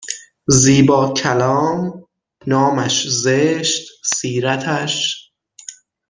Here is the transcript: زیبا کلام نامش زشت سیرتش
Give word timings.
زیبا 0.49 1.13
کلام 1.13 2.07
نامش 2.47 3.07
زشت 3.09 3.89
سیرتش 4.15 5.17